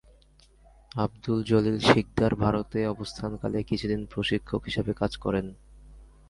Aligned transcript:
আবদুল 0.95 1.39
জলিল 1.43 1.77
শিকদার 1.79 2.31
ভারতে 2.35 2.79
অবস্থানকালে 2.87 3.59
কিছুদিন 3.63 4.01
প্রশিক্ষক 4.05 4.61
হিসেবে 4.65 4.91
কাজ 4.93 5.11
করেন। 5.17 5.45